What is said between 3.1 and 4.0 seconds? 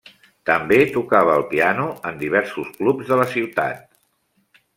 de la ciutat.